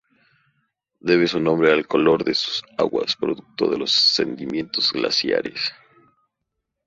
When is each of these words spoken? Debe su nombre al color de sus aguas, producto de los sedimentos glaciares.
Debe 0.99 1.27
su 1.27 1.39
nombre 1.39 1.71
al 1.71 1.85
color 1.85 2.23
de 2.23 2.33
sus 2.33 2.63
aguas, 2.75 3.15
producto 3.15 3.69
de 3.69 3.77
los 3.77 3.91
sedimentos 3.91 4.91
glaciares. 4.91 5.61